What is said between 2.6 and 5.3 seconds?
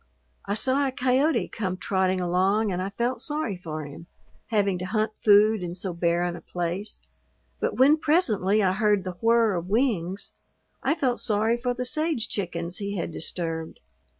and I felt sorry for him, having to hunt